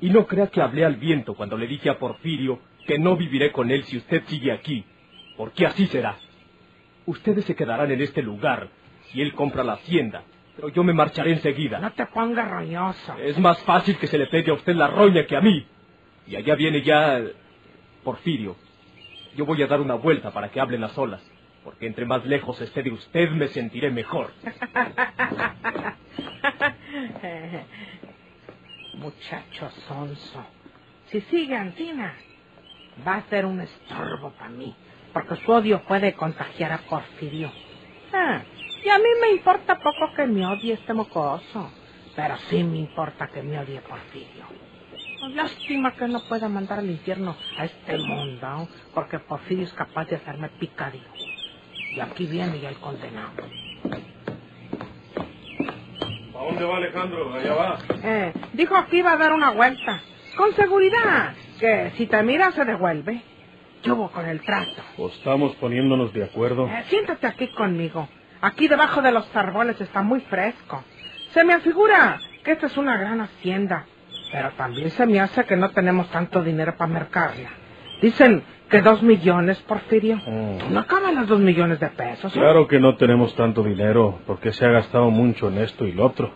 Y 0.00 0.10
no 0.10 0.26
crea 0.26 0.48
que 0.48 0.60
hablé 0.60 0.84
al 0.84 0.96
viento 0.96 1.34
cuando 1.34 1.56
le 1.56 1.66
dije 1.66 1.88
a 1.88 1.98
Porfirio 1.98 2.60
que 2.86 2.98
no 2.98 3.16
viviré 3.16 3.52
con 3.52 3.70
él 3.70 3.84
si 3.84 3.98
usted 3.98 4.24
sigue 4.26 4.50
aquí, 4.50 4.84
porque 5.36 5.66
así 5.66 5.86
será. 5.86 6.16
Ustedes 7.06 7.44
se 7.44 7.54
quedarán 7.54 7.90
en 7.90 8.00
este 8.00 8.22
lugar 8.22 8.68
si 9.10 9.20
él 9.20 9.34
compra 9.34 9.62
la 9.62 9.74
hacienda, 9.74 10.24
pero 10.56 10.68
yo 10.68 10.84
me 10.84 10.92
marcharé 10.92 11.32
enseguida. 11.32 11.78
No 11.78 11.92
te 11.92 12.06
pongas 12.06 12.50
roñoso. 12.50 13.16
Es 13.18 13.38
más 13.38 13.58
fácil 13.62 13.96
que 13.98 14.06
se 14.06 14.18
le 14.18 14.26
pegue 14.26 14.50
a 14.50 14.54
usted 14.54 14.74
la 14.74 14.88
roña 14.88 15.26
que 15.26 15.36
a 15.36 15.40
mí. 15.40 15.66
Y 16.26 16.36
allá 16.36 16.54
viene 16.54 16.82
ya 16.82 17.20
Porfirio. 18.04 18.56
Yo 19.36 19.46
voy 19.46 19.62
a 19.62 19.66
dar 19.66 19.80
una 19.80 19.94
vuelta 19.94 20.30
para 20.30 20.50
que 20.50 20.60
hablen 20.60 20.82
las 20.82 20.96
olas, 20.98 21.22
porque 21.64 21.86
entre 21.86 22.04
más 22.04 22.26
lejos 22.26 22.60
esté 22.60 22.82
de 22.82 22.90
usted 22.90 23.30
me 23.30 23.48
sentiré 23.48 23.90
mejor. 23.90 24.30
Muchacho 28.94 29.70
sonso, 29.88 30.44
si 31.06 31.22
sigue 31.22 31.56
Antina, 31.56 32.14
va 33.06 33.16
a 33.16 33.22
ser 33.22 33.46
un 33.46 33.62
estorbo 33.62 34.32
para 34.32 34.50
mí, 34.50 34.76
porque 35.14 35.36
su 35.36 35.50
odio 35.50 35.82
puede 35.84 36.12
contagiar 36.12 36.72
a 36.72 36.78
Porfirio. 36.78 37.50
Ah, 38.12 38.42
y 38.84 38.88
a 38.88 38.98
mí 38.98 39.08
me 39.20 39.30
importa 39.32 39.78
poco 39.78 40.12
que 40.16 40.26
me 40.26 40.46
odie 40.46 40.74
este 40.74 40.94
mocoso, 40.94 41.70
pero 42.16 42.36
sí 42.48 42.62
me 42.64 42.78
importa 42.78 43.28
que 43.32 43.42
me 43.42 43.58
odie 43.58 43.80
Porfirio. 43.82 44.46
Lástima 45.34 45.94
que 45.96 46.08
no 46.08 46.20
pueda 46.28 46.48
mandar 46.48 46.80
al 46.80 46.90
infierno 46.90 47.36
a 47.56 47.64
este 47.64 47.96
mundo, 47.98 48.68
porque 48.94 49.18
Porfirio 49.20 49.64
es 49.64 49.72
capaz 49.74 50.06
de 50.06 50.16
hacerme 50.16 50.48
picadillo. 50.50 51.06
Y 51.96 52.00
aquí 52.00 52.26
viene 52.26 52.60
ya 52.60 52.70
el 52.70 52.78
condenado. 52.80 53.32
¿A 56.34 56.44
dónde 56.44 56.64
va 56.64 56.76
Alejandro? 56.78 57.32
Allá 57.34 57.54
va. 57.54 57.78
Eh, 58.04 58.32
dijo 58.54 58.74
que 58.86 58.96
iba 58.98 59.12
a 59.12 59.16
dar 59.16 59.32
una 59.32 59.52
vuelta. 59.52 60.02
Con 60.36 60.54
seguridad, 60.54 61.34
que 61.60 61.92
si 61.96 62.06
te 62.06 62.22
mira 62.22 62.50
se 62.52 62.64
devuelve. 62.64 63.22
Yo 63.82 63.96
voy 63.96 64.08
con 64.10 64.26
el 64.26 64.42
trato. 64.42 64.82
¿O 64.96 65.08
estamos 65.08 65.54
poniéndonos 65.56 66.12
de 66.12 66.24
acuerdo? 66.24 66.66
Eh, 66.68 66.84
siéntate 66.88 67.26
aquí 67.26 67.48
conmigo. 67.48 68.08
Aquí 68.42 68.66
debajo 68.66 69.02
de 69.02 69.12
los 69.12 69.24
árboles 69.36 69.80
está 69.80 70.02
muy 70.02 70.20
fresco. 70.22 70.82
Se 71.30 71.44
me 71.44 71.54
afigura 71.54 72.18
que 72.42 72.52
esta 72.52 72.66
es 72.66 72.76
una 72.76 72.96
gran 72.96 73.20
hacienda, 73.20 73.86
pero 74.32 74.50
también 74.56 74.90
se 74.90 75.06
me 75.06 75.20
hace 75.20 75.44
que 75.44 75.56
no 75.56 75.70
tenemos 75.70 76.10
tanto 76.10 76.42
dinero 76.42 76.74
para 76.76 76.92
mercarla. 76.92 77.50
Dicen 78.02 78.42
que 78.68 78.82
dos 78.82 79.00
millones, 79.00 79.60
Porfirio. 79.60 80.16
Mm. 80.16 80.72
No 80.72 80.80
acaban 80.80 81.14
los 81.14 81.28
dos 81.28 81.38
millones 81.38 81.78
de 81.78 81.86
pesos. 81.90 82.34
¿eh? 82.34 82.38
Claro 82.40 82.66
que 82.66 82.80
no 82.80 82.96
tenemos 82.96 83.32
tanto 83.36 83.62
dinero, 83.62 84.18
porque 84.26 84.52
se 84.52 84.64
ha 84.64 84.70
gastado 84.70 85.08
mucho 85.10 85.46
en 85.48 85.58
esto 85.58 85.86
y 85.86 85.92
lo 85.92 86.06
otro. 86.06 86.34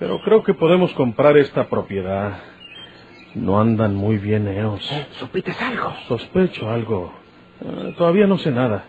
Pero 0.00 0.20
creo 0.22 0.42
que 0.42 0.54
podemos 0.54 0.92
comprar 0.94 1.36
esta 1.36 1.68
propiedad. 1.68 2.38
No 3.36 3.60
andan 3.60 3.94
muy 3.94 4.18
bien 4.18 4.48
ellos. 4.48 4.90
Eh, 4.90 5.06
¿Supites 5.12 5.62
algo? 5.62 5.94
Sospecho 6.08 6.68
algo. 6.68 7.12
Eh, 7.64 7.94
todavía 7.96 8.26
no 8.26 8.36
sé 8.38 8.50
nada. 8.50 8.86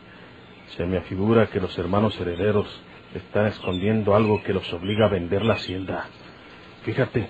Se 0.77 0.85
me 0.85 0.97
afigura 0.97 1.47
que 1.47 1.59
los 1.59 1.77
hermanos 1.77 2.19
herederos 2.19 2.67
están 3.13 3.47
escondiendo 3.47 4.15
algo 4.15 4.41
que 4.43 4.53
los 4.53 4.71
obliga 4.73 5.05
a 5.05 5.09
vender 5.09 5.43
la 5.43 5.55
hacienda. 5.55 6.05
Fíjate, 6.83 7.27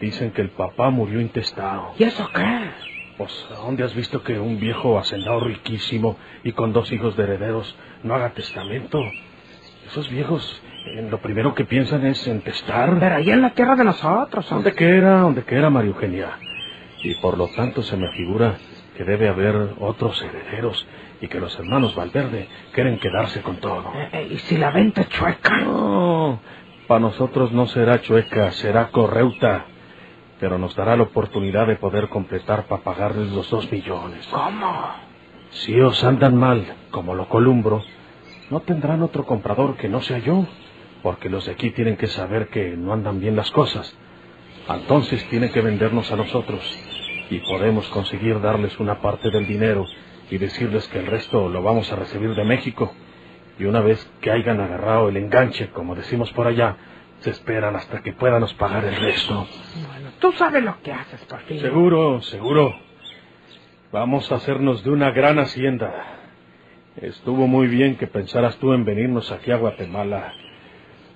dicen 0.00 0.32
que 0.32 0.42
el 0.42 0.50
papá 0.50 0.90
murió 0.90 1.20
intestado. 1.20 1.92
¿Y 1.98 2.04
eso 2.04 2.28
qué? 2.34 2.70
Pues, 3.16 3.46
¿dónde 3.50 3.84
has 3.84 3.94
visto 3.94 4.22
que 4.22 4.38
un 4.38 4.58
viejo 4.58 4.98
hacendado 4.98 5.40
riquísimo 5.40 6.16
y 6.42 6.52
con 6.52 6.72
dos 6.72 6.90
hijos 6.90 7.16
de 7.16 7.24
herederos 7.24 7.76
no 8.02 8.14
haga 8.14 8.30
testamento? 8.30 8.98
Esos 9.86 10.08
viejos, 10.08 10.62
en 10.96 11.10
lo 11.10 11.20
primero 11.20 11.54
que 11.54 11.64
piensan 11.64 12.06
es 12.06 12.26
en 12.26 12.40
testar. 12.40 12.98
Pero 12.98 13.16
ahí 13.16 13.30
en 13.30 13.42
la 13.42 13.50
tierra 13.50 13.76
de 13.76 13.84
nosotros. 13.84 14.48
¿Dónde 14.48 14.72
que 14.72 14.88
era? 14.88 15.20
¿Dónde 15.20 15.44
que 15.44 15.54
era 15.54 15.70
María 15.70 15.90
Eugenia? 15.90 16.38
Y 17.02 17.14
por 17.16 17.36
lo 17.36 17.48
tanto 17.48 17.82
se 17.82 17.96
me 17.96 18.10
figura 18.12 18.56
que 19.00 19.04
debe 19.06 19.30
haber 19.30 19.76
otros 19.78 20.20
herederos 20.20 20.86
y 21.22 21.28
que 21.28 21.40
los 21.40 21.58
hermanos 21.58 21.94
Valverde 21.94 22.46
quieren 22.74 22.98
quedarse 22.98 23.40
con 23.40 23.56
todo. 23.56 23.90
Eh, 23.94 24.08
eh, 24.12 24.28
¿Y 24.32 24.38
si 24.40 24.58
la 24.58 24.70
venta 24.70 25.00
es 25.00 25.08
chueca? 25.08 25.56
No, 25.62 26.38
para 26.86 27.00
nosotros 27.00 27.50
no 27.50 27.66
será 27.68 28.02
chueca, 28.02 28.50
será 28.52 28.88
correuta. 28.88 29.64
Pero 30.38 30.58
nos 30.58 30.76
dará 30.76 30.96
la 30.96 31.04
oportunidad 31.04 31.66
de 31.66 31.76
poder 31.76 32.10
completar 32.10 32.66
para 32.66 32.82
pagarles 32.82 33.32
los 33.32 33.48
dos 33.48 33.72
millones. 33.72 34.28
¿Cómo? 34.30 34.90
Si 35.48 35.80
os 35.80 36.04
andan 36.04 36.36
mal, 36.36 36.62
como 36.90 37.14
lo 37.14 37.26
columbro, 37.26 37.82
no 38.50 38.60
tendrán 38.60 39.02
otro 39.02 39.24
comprador 39.24 39.78
que 39.78 39.88
no 39.88 40.02
sea 40.02 40.18
yo, 40.18 40.46
porque 41.02 41.30
los 41.30 41.46
de 41.46 41.52
aquí 41.52 41.70
tienen 41.70 41.96
que 41.96 42.08
saber 42.08 42.48
que 42.48 42.76
no 42.76 42.92
andan 42.92 43.18
bien 43.18 43.34
las 43.34 43.50
cosas. 43.50 43.96
Entonces 44.68 45.26
tienen 45.30 45.50
que 45.52 45.62
vendernos 45.62 46.12
a 46.12 46.16
nosotros 46.16 46.60
y 47.30 47.38
podemos 47.38 47.88
conseguir 47.88 48.40
darles 48.40 48.78
una 48.80 49.00
parte 49.00 49.30
del 49.30 49.46
dinero 49.46 49.86
y 50.30 50.38
decirles 50.38 50.86
que 50.88 50.98
el 50.98 51.06
resto 51.06 51.48
lo 51.48 51.62
vamos 51.62 51.90
a 51.92 51.96
recibir 51.96 52.34
de 52.34 52.44
México. 52.44 52.92
Y 53.58 53.64
una 53.64 53.80
vez 53.80 54.10
que 54.20 54.30
hayan 54.30 54.60
agarrado 54.60 55.08
el 55.08 55.16
enganche, 55.16 55.70
como 55.70 55.94
decimos 55.94 56.32
por 56.32 56.46
allá, 56.46 56.76
se 57.20 57.30
esperan 57.30 57.76
hasta 57.76 58.02
que 58.02 58.12
puedanos 58.12 58.52
pagar 58.54 58.84
el 58.84 58.96
resto. 58.96 59.46
Bueno, 59.88 60.10
tú 60.18 60.32
sabes 60.32 60.62
lo 60.62 60.80
que 60.82 60.92
haces, 60.92 61.20
Porfirio. 61.26 61.62
Seguro, 61.62 62.22
seguro. 62.22 62.74
Vamos 63.92 64.30
a 64.32 64.36
hacernos 64.36 64.82
de 64.82 64.90
una 64.90 65.10
gran 65.10 65.38
hacienda. 65.38 65.92
Estuvo 66.96 67.46
muy 67.46 67.68
bien 67.68 67.96
que 67.96 68.06
pensaras 68.06 68.56
tú 68.56 68.72
en 68.72 68.84
venirnos 68.84 69.30
aquí 69.30 69.52
a 69.52 69.56
Guatemala. 69.56 70.32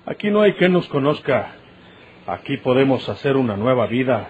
Aquí 0.05 0.29
no 0.29 0.41
hay 0.41 0.53
quien 0.53 0.73
nos 0.73 0.87
conozca. 0.87 1.55
Aquí 2.27 2.57
podemos 2.57 3.07
hacer 3.09 3.37
una 3.37 3.57
nueva 3.57 3.87
vida, 3.87 4.29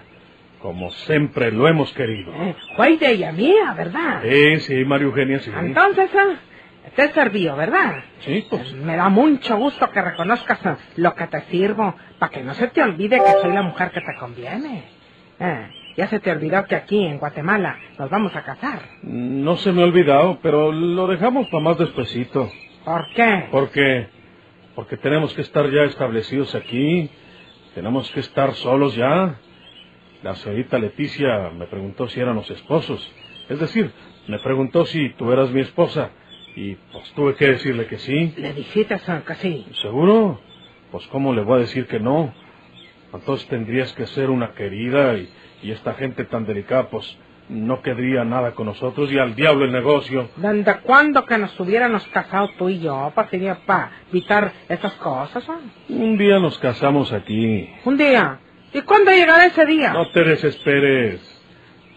como 0.66 0.90
siempre 0.90 1.52
lo 1.52 1.68
hemos 1.68 1.92
querido. 1.92 2.32
Eh, 2.34 2.56
fue 2.74 2.94
idea 2.94 3.30
mía, 3.30 3.72
¿verdad? 3.76 4.20
Sí, 4.24 4.58
sí, 4.58 4.84
María 4.84 5.06
Eugenia, 5.06 5.38
sí. 5.38 5.52
Entonces, 5.56 6.10
eh, 6.12 6.90
te 6.96 7.12
sirvió, 7.12 7.54
¿verdad? 7.54 8.02
Sí, 8.18 8.44
pues. 8.50 8.72
Me 8.72 8.96
da 8.96 9.08
mucho 9.08 9.56
gusto 9.58 9.88
que 9.92 10.02
reconozcas 10.02 10.58
eh, 10.66 10.74
lo 10.96 11.14
que 11.14 11.28
te 11.28 11.42
sirvo, 11.42 11.94
para 12.18 12.32
que 12.32 12.42
no 12.42 12.52
se 12.54 12.66
te 12.66 12.82
olvide 12.82 13.22
que 13.22 13.30
soy 13.40 13.52
la 13.52 13.62
mujer 13.62 13.92
que 13.92 14.00
te 14.00 14.16
conviene. 14.18 14.82
Eh, 15.38 15.68
ya 15.96 16.08
se 16.08 16.18
te 16.18 16.32
olvidó 16.32 16.64
que 16.64 16.74
aquí 16.74 17.06
en 17.06 17.18
Guatemala 17.20 17.78
nos 17.96 18.10
vamos 18.10 18.34
a 18.34 18.42
casar. 18.42 18.80
No 19.04 19.56
se 19.58 19.70
me 19.70 19.82
ha 19.82 19.84
olvidado, 19.84 20.40
pero 20.42 20.72
lo 20.72 21.06
dejamos 21.06 21.46
para 21.46 21.62
más 21.62 21.78
despacito. 21.78 22.50
¿Por 22.84 23.06
qué? 23.14 23.46
Porque, 23.52 24.08
porque 24.74 24.96
tenemos 24.96 25.32
que 25.32 25.42
estar 25.42 25.70
ya 25.70 25.84
establecidos 25.84 26.56
aquí. 26.56 27.08
Tenemos 27.76 28.10
que 28.10 28.18
estar 28.18 28.52
solos 28.54 28.96
ya. 28.96 29.36
La 30.26 30.34
señorita 30.34 30.76
Leticia 30.76 31.50
me 31.56 31.66
preguntó 31.66 32.08
si 32.08 32.18
éramos 32.18 32.50
esposos. 32.50 33.00
Es 33.48 33.60
decir, 33.60 33.92
me 34.26 34.40
preguntó 34.40 34.84
si 34.84 35.10
tú 35.10 35.30
eras 35.30 35.52
mi 35.52 35.60
esposa. 35.60 36.10
Y 36.56 36.74
pues 36.74 37.12
tuve 37.12 37.36
que 37.36 37.46
decirle 37.46 37.86
que 37.86 37.98
sí. 37.98 38.34
¿Le 38.36 38.52
dijiste 38.52 38.98
que 39.24 39.34
sí? 39.36 39.64
¿Seguro? 39.80 40.40
Pues 40.90 41.06
cómo 41.12 41.32
le 41.32 41.42
voy 41.42 41.58
a 41.58 41.60
decir 41.60 41.86
que 41.86 42.00
no. 42.00 42.34
Entonces 43.14 43.46
tendrías 43.46 43.92
que 43.92 44.04
ser 44.08 44.30
una 44.30 44.52
querida 44.54 45.14
y, 45.16 45.30
y 45.62 45.70
esta 45.70 45.94
gente 45.94 46.24
tan 46.24 46.44
delicada 46.44 46.90
pues 46.90 47.16
no 47.48 47.80
querría 47.80 48.24
nada 48.24 48.50
con 48.50 48.66
nosotros 48.66 49.12
y 49.12 49.18
al 49.20 49.36
diablo 49.36 49.64
el 49.64 49.70
negocio. 49.70 50.30
¿Desde 50.38 50.80
cuándo 50.80 51.24
que 51.24 51.38
nos 51.38 51.58
hubiéramos 51.60 52.04
casado 52.08 52.50
tú 52.58 52.68
y 52.68 52.80
yo, 52.80 53.12
Porfirio, 53.14 53.58
para 53.64 53.92
evitar 54.10 54.52
esas 54.68 54.94
cosas? 54.94 55.48
ah? 55.48 55.60
Un 55.88 56.18
día 56.18 56.40
nos 56.40 56.58
casamos 56.58 57.12
aquí. 57.12 57.70
Un 57.84 57.96
día. 57.96 58.40
¿Y 58.72 58.80
cuándo 58.82 59.10
llegará 59.10 59.46
ese 59.46 59.64
día? 59.64 59.92
No 59.92 60.08
te 60.10 60.24
desesperes. 60.24 61.20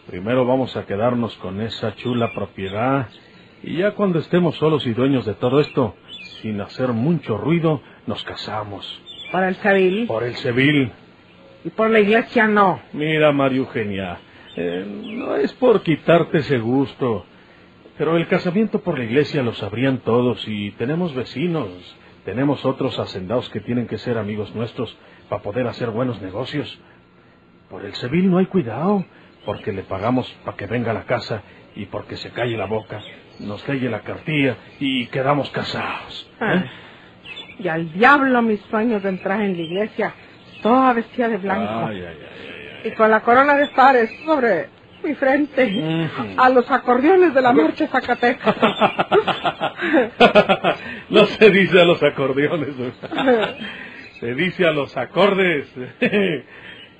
Primero 0.08 0.46
vamos 0.46 0.76
a 0.76 0.86
quedarnos 0.86 1.36
con 1.38 1.62
esa 1.62 1.96
chula 1.96 2.32
propiedad 2.34 3.08
y 3.62 3.78
ya 3.78 3.92
cuando 3.92 4.20
estemos 4.20 4.56
solos 4.56 4.86
y 4.88 4.94
dueños 4.94 5.26
de 5.26 5.34
todo 5.34 5.60
esto, 5.60 5.96
sin 6.42 6.62
hacer 6.62 6.90
mucho 6.94 7.38
ruido, 7.38 7.82
nos 8.08 8.24
casamos. 8.24 9.02
¿Por 9.32 9.44
el 9.44 9.56
civil? 9.56 10.08
Por 10.08 10.24
el 10.24 10.36
civil. 10.36 10.92
¿Y 11.66 11.70
por 11.70 11.90
la 11.90 12.00
iglesia 12.00 12.48
no? 12.48 12.82
Mira, 12.94 13.32
María 13.34 13.60
Eugenia, 13.60 14.18
eh, 14.56 14.86
no 14.88 15.36
es 15.36 15.52
por 15.54 15.84
quitarte 15.84 16.40
ese 16.40 16.58
gusto, 16.58 17.26
pero 17.98 18.16
el 18.16 18.28
casamiento 18.28 18.82
por 18.82 18.98
la 18.98 19.04
iglesia 19.04 19.44
lo 19.44 19.54
sabrían 19.54 20.00
todos 20.00 20.48
y 20.48 20.72
tenemos 20.72 21.14
vecinos, 21.14 21.68
tenemos 22.24 22.64
otros 22.66 22.98
hacendados 22.98 23.50
que 23.50 23.60
tienen 23.60 23.88
que 23.88 23.98
ser 23.98 24.18
amigos 24.18 24.56
nuestros 24.56 24.98
para 25.30 25.42
poder 25.42 25.68
hacer 25.68 25.90
buenos 25.92 26.22
negocios. 26.22 26.80
Por 27.70 27.86
el 27.86 27.94
civil 27.96 28.30
no 28.32 28.40
hay 28.40 28.48
cuidado, 28.48 29.06
porque 29.46 29.72
le 29.72 29.84
pagamos 29.84 30.28
para 30.44 30.58
que 30.58 30.66
venga 30.66 30.92
a 30.92 30.94
la 30.94 31.04
casa 31.04 31.42
y 31.76 31.86
porque 31.86 32.18
se 32.18 32.32
calle 32.32 32.58
la 32.58 32.66
boca, 32.66 33.00
nos 33.40 33.62
calle 33.64 33.90
la 33.90 34.02
cartilla 34.02 34.58
y 34.80 35.06
quedamos 35.08 35.50
casados. 35.52 36.30
¿eh? 36.42 36.64
Y 37.60 37.68
al 37.68 37.92
diablo 37.94 38.42
mis 38.42 38.60
sueños 38.70 39.04
de 39.04 39.10
entrar 39.10 39.42
en 39.42 39.56
la 39.56 39.62
iglesia, 39.62 40.14
toda 40.64 40.94
vestida 40.94 41.30
de 41.30 41.38
blanco. 41.38 41.86
Ay, 41.88 42.02
ay, 42.02 42.18
ay, 42.84 42.92
Y 42.92 42.96
con 42.96 43.12
la 43.12 43.22
corona 43.22 43.56
de 43.56 43.68
Fares 43.68 44.10
sobre 44.26 44.68
mi 45.04 45.14
frente, 45.16 45.64
Ujú. 45.66 46.42
a 46.42 46.50
los 46.50 46.70
acordeones 46.70 47.34
de 47.34 47.42
la 47.42 47.54
marcha 47.54 47.88
Zacatecas. 47.88 48.56
no 51.10 51.26
se 51.26 51.50
dice 51.52 51.82
a 51.82 51.86
los 51.86 52.02
acordeones, 52.04 52.70
se 54.20 54.34
dice 54.36 54.66
a 54.66 54.72
los 54.72 54.96
acordes. 54.98 55.68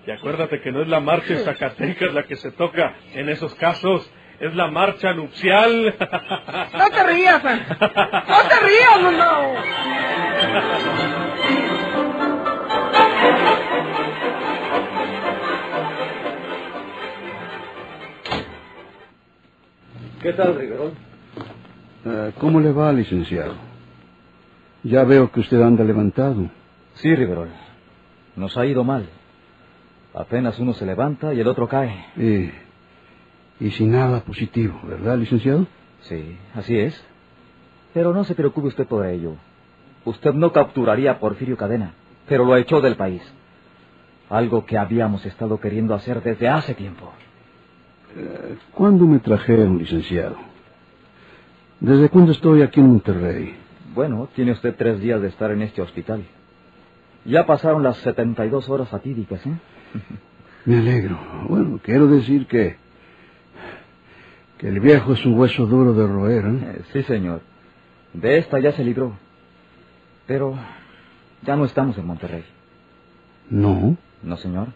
y 0.08 0.12
acuérdate 0.12 0.62
que 0.62 0.72
no 0.72 0.82
es 0.82 0.88
la 0.88 1.00
marcha 1.00 1.34
de 1.34 1.44
Zacatecas 1.44 2.14
la 2.14 2.24
que 2.24 2.36
se 2.36 2.52
toca 2.52 2.96
en 3.14 3.30
esos 3.30 3.54
casos, 3.56 4.10
es 4.40 4.56
la 4.56 4.68
marcha 4.68 5.14
nupcial. 5.14 5.96
No 6.80 6.90
te 6.90 7.04
rías, 7.04 7.44
no 7.44 7.50
te 7.50 8.60
rías, 8.66 9.02
no. 9.02 9.54
¿Qué 20.22 20.34
tal, 20.34 20.56
Riverol? 20.56 20.94
Eh, 22.06 22.32
¿Cómo 22.40 22.60
le 22.60 22.72
va, 22.72 22.92
licenciado? 22.92 23.56
Ya 24.84 25.04
veo 25.04 25.32
que 25.32 25.40
usted 25.40 25.62
anda 25.62 25.84
levantado. 25.84 26.50
Sí, 27.02 27.16
Riverol. 27.16 27.50
Nos 28.36 28.58
ha 28.58 28.66
ido 28.66 28.84
mal. 28.84 29.08
Apenas 30.14 30.60
uno 30.60 30.74
se 30.74 30.86
levanta 30.86 31.34
y 31.34 31.40
el 31.40 31.48
otro 31.48 31.68
cae. 31.68 32.06
Eh, 32.18 32.52
y 33.60 33.72
sin 33.72 33.92
nada 33.92 34.22
positivo, 34.22 34.80
¿verdad, 34.84 35.18
licenciado? 35.18 35.66
Sí, 36.02 36.38
así 36.56 36.78
es. 36.78 37.02
Pero 37.94 38.14
no 38.14 38.24
se 38.26 38.36
preocupe 38.36 38.68
usted 38.68 38.86
por 38.86 39.06
ello. 39.06 39.36
Usted 40.04 40.34
no 40.34 40.52
capturaría 40.52 41.12
a 41.12 41.20
Porfirio 41.20 41.56
Cadena, 41.56 41.94
pero 42.28 42.44
lo 42.44 42.58
echó 42.58 42.82
del 42.82 42.96
país. 42.96 43.22
Algo 44.30 44.66
que 44.66 44.78
habíamos 44.78 45.26
estado 45.26 45.60
queriendo 45.60 45.96
hacer 45.96 46.22
desde 46.22 46.50
hace 46.50 46.74
tiempo. 46.76 47.12
Eh, 48.16 48.58
¿Cuándo 48.74 49.06
me 49.06 49.20
trajeron, 49.20 49.78
licenciado? 49.78 50.36
¿Desde 51.80 52.10
cuándo 52.10 52.34
estoy 52.34 52.62
aquí 52.62 52.82
en 52.82 52.88
Monterrey? 52.88 53.56
Bueno, 53.96 54.28
tiene 54.36 54.52
usted 54.52 54.76
tres 54.78 55.00
días 55.00 55.22
de 55.22 55.30
estar 55.30 55.52
en 55.52 55.62
este 55.62 55.82
hospital. 55.82 56.26
Ya 57.26 57.46
pasaron 57.46 57.84
las 57.84 57.98
72 57.98 58.70
horas 58.70 58.90
fatídicas, 58.90 59.46
¿eh? 59.46 59.54
Me 60.66 60.78
alegro. 60.78 61.18
Bueno, 61.48 61.80
quiero 61.84 62.08
decir 62.08 62.48
que... 62.48 62.78
que 64.58 64.68
el 64.68 64.80
viejo 64.80 65.14
es 65.14 65.26
un 65.26 65.38
hueso 65.38 65.66
duro 65.66 65.94
de 65.94 66.08
roer, 66.08 66.46
¿eh? 66.46 66.60
Eh, 66.62 66.82
Sí, 66.94 67.04
señor. 67.04 67.42
De 68.14 68.38
esta 68.38 68.60
ya 68.60 68.72
se 68.72 68.84
libró. 68.84 69.14
Pero 70.28 70.56
ya 71.44 71.56
no 71.56 71.66
estamos 71.66 71.98
en 71.98 72.06
Monterrey. 72.06 72.44
No. 73.50 73.98
No, 74.22 74.38
señor. 74.38 74.70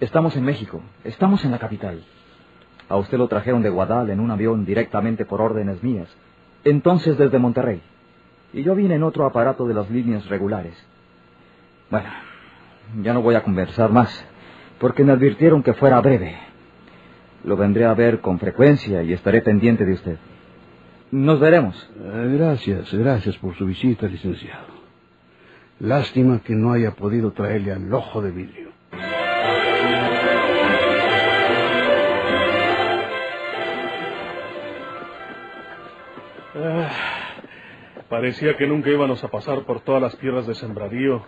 Estamos 0.00 0.36
en 0.36 0.44
México. 0.44 0.80
Estamos 1.04 1.44
en 1.44 1.50
la 1.50 1.58
capital. 1.58 2.04
A 2.88 2.96
usted 2.96 3.18
lo 3.18 3.28
trajeron 3.28 3.62
de 3.62 3.68
Guadal 3.68 4.10
en 4.10 4.20
un 4.20 4.30
avión 4.30 4.64
directamente 4.64 5.24
por 5.26 5.40
órdenes 5.40 5.82
mías. 5.82 6.08
Entonces 6.64 7.18
desde 7.18 7.38
Monterrey. 7.38 7.82
Y 8.52 8.62
yo 8.62 8.74
vine 8.74 8.94
en 8.94 9.02
otro 9.02 9.26
aparato 9.26 9.66
de 9.66 9.74
las 9.74 9.90
líneas 9.90 10.26
regulares. 10.28 10.74
Bueno, 11.90 12.08
ya 13.02 13.14
no 13.14 13.22
voy 13.22 13.34
a 13.34 13.42
conversar 13.42 13.90
más, 13.90 14.24
porque 14.78 15.04
me 15.04 15.12
advirtieron 15.12 15.62
que 15.62 15.72
fuera 15.72 16.00
breve. 16.00 16.36
Lo 17.44 17.56
vendré 17.56 17.86
a 17.86 17.94
ver 17.94 18.20
con 18.20 18.38
frecuencia 18.38 19.02
y 19.02 19.12
estaré 19.12 19.40
pendiente 19.40 19.86
de 19.86 19.92
usted. 19.94 20.18
Nos 21.10 21.40
veremos. 21.40 21.90
Eh, 21.98 22.36
gracias, 22.36 22.92
gracias 22.92 23.36
por 23.38 23.54
su 23.54 23.64
visita, 23.64 24.06
licenciado. 24.06 24.66
Lástima 25.80 26.40
que 26.40 26.54
no 26.54 26.72
haya 26.72 26.90
podido 26.90 27.32
traerle 27.32 27.72
al 27.72 27.92
ojo 27.94 28.20
de 28.20 28.30
vidrio. 28.32 28.68
Ah, 36.54 36.90
parecía 38.08 38.56
que 38.56 38.66
nunca 38.66 38.90
íbamos 38.90 39.22
a 39.22 39.28
pasar 39.28 39.62
por 39.62 39.80
todas 39.80 40.02
las 40.02 40.18
tierras 40.18 40.46
de 40.46 40.54
sembradío. 40.54 41.24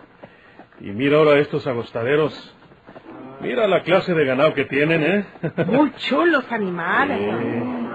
Y 0.81 0.89
mira 0.91 1.17
ahora 1.17 1.37
estos 1.39 1.67
agostaderos. 1.67 2.55
Mira 3.39 3.67
la 3.67 3.83
clase 3.83 4.13
de 4.13 4.25
ganado 4.25 4.53
que 4.53 4.65
tienen, 4.65 5.03
¿eh? 5.03 5.25
Muy 5.67 5.91
chulos 5.93 6.43
animales. 6.51 7.35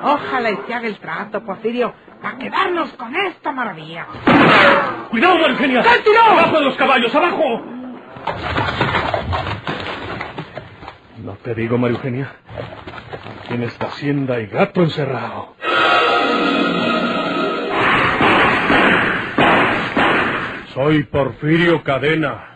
Ojalá 0.03 0.51
y 0.51 0.59
se 0.67 0.75
haga 0.75 0.87
el 0.87 0.99
trato, 0.99 1.45
Porfirio, 1.45 1.93
para 2.23 2.39
quedarnos 2.39 2.93
con 2.93 3.15
esta 3.15 3.51
maravilla. 3.51 4.07
¡Cuidado, 5.11 5.47
Eugenia! 5.49 5.83
¡Cántilo! 5.83 6.21
¡Abajo 6.21 6.59
de 6.59 6.65
los 6.65 6.77
caballos, 6.77 7.15
abajo! 7.15 7.63
No 11.25 11.33
te 11.43 11.55
digo, 11.55 11.79
María 11.79 11.97
Eugenia. 11.97 12.33
Aquí 13.41 13.55
en 13.55 13.63
esta 13.65 13.87
hacienda 13.87 14.37
hay 14.37 14.47
gato 14.47 14.83
encerrado. 14.83 15.57
Soy 20.73 21.05
Porfirio 21.05 21.83
Cadena. 21.83 22.56